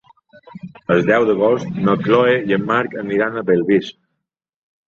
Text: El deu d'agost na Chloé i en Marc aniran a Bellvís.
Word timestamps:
El 0.95 1.03
deu 1.09 1.25
d'agost 1.29 1.77
na 1.87 1.95
Chloé 2.07 2.33
i 2.53 2.57
en 2.59 2.65
Marc 2.73 2.99
aniran 3.05 3.39
a 3.43 3.47
Bellvís. 3.51 3.93